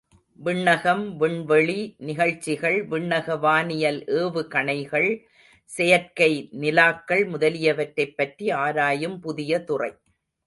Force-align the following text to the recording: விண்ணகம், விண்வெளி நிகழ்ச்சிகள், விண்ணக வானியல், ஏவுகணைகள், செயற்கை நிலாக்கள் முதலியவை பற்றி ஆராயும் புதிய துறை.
விண்ணகம், 0.39 1.03
விண்வெளி 1.15 1.95
நிகழ்ச்சிகள், 1.97 2.77
விண்ணக 2.87 3.35
வானியல், 3.39 3.99
ஏவுகணைகள், 4.21 5.09
செயற்கை 5.69 6.31
நிலாக்கள் 6.61 7.23
முதலியவை 7.27 7.87
பற்றி 8.15 8.49
ஆராயும் 8.49 9.19
புதிய 9.19 9.63
துறை. 9.63 9.91